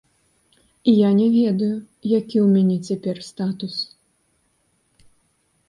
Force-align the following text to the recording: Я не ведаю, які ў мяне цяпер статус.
Я 0.91 1.09
не 1.19 1.27
ведаю, 1.37 1.75
які 2.19 2.37
ў 2.45 2.47
мяне 2.55 2.77
цяпер 2.89 3.17
статус. 3.29 3.79